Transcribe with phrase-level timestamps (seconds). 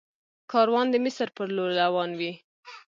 [0.51, 2.33] کاروان د مصر په لور روان وي.